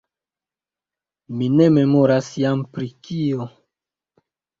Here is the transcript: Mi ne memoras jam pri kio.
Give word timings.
Mi 1.41 1.49
ne 1.57 1.67
memoras 1.75 2.29
jam 2.45 2.63
pri 2.79 2.89
kio. 3.09 3.47